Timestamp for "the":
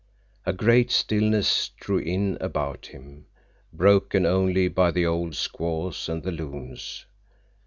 4.89-5.05, 6.23-6.31